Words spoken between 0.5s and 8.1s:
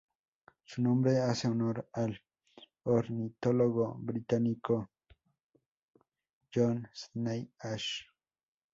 Su nombre hace honor al ornitólogo británico John Sidney Ash.